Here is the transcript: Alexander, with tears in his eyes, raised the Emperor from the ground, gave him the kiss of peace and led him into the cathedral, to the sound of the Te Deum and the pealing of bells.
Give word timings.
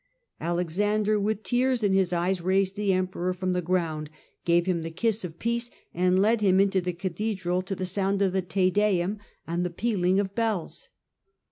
Alexander, 0.39 1.19
with 1.19 1.43
tears 1.43 1.83
in 1.83 1.93
his 1.93 2.11
eyes, 2.11 2.41
raised 2.41 2.75
the 2.75 2.91
Emperor 2.91 3.35
from 3.35 3.53
the 3.53 3.61
ground, 3.61 4.09
gave 4.45 4.65
him 4.65 4.81
the 4.81 4.89
kiss 4.89 5.23
of 5.23 5.37
peace 5.37 5.69
and 5.93 6.19
led 6.19 6.41
him 6.41 6.59
into 6.59 6.81
the 6.81 6.91
cathedral, 6.91 7.61
to 7.61 7.75
the 7.75 7.85
sound 7.85 8.19
of 8.19 8.33
the 8.33 8.41
Te 8.41 8.71
Deum 8.71 9.19
and 9.45 9.63
the 9.63 9.69
pealing 9.69 10.19
of 10.19 10.33
bells. 10.33 10.89